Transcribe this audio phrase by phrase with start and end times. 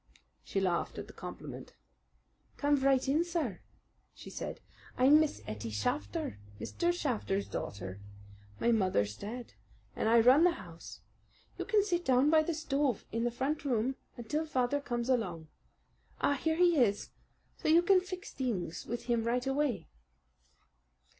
[0.43, 1.75] She laughed at the compliment.
[2.57, 3.61] "Come right in, sir,"
[4.15, 4.59] she said.
[4.97, 6.91] "I'm Miss Ettie Shafter, Mr.
[6.91, 7.99] Shafter's daughter.
[8.59, 9.53] My mother's dead,
[9.95, 11.01] and I run the house.
[11.59, 15.49] You can sit down by the stove in the front room until father comes along
[16.19, 17.11] Ah, here he is!
[17.57, 19.87] So you can fix things with him right away."